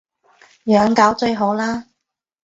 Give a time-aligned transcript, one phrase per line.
[0.65, 1.85] 養狗最好喇